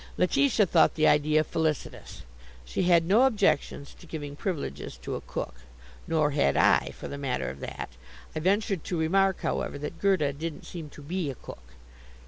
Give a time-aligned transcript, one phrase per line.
[0.17, 2.23] Letitia thought the idea felicitous.
[2.65, 5.53] She had no objections to giving privileges to a cook.
[6.07, 7.89] Nor had I, for the matter of that.
[8.35, 11.75] I ventured to remark, however, that Gerda didn't seem to be a cook.